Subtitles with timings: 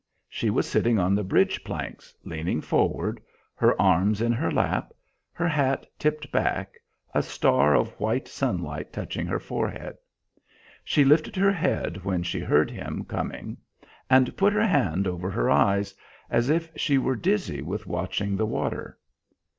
[0.27, 3.21] She was sitting on the bridge planks, leaning forward,
[3.53, 4.93] her arms in her lap,
[5.31, 6.79] her hat tipped back,
[7.13, 9.97] a star of white sunlight touching her forehead.
[10.83, 13.57] She lifted her head when she heard him coming
[14.09, 15.93] and put her hand over her eyes,
[16.31, 18.97] as if she were dizzy with watching the water.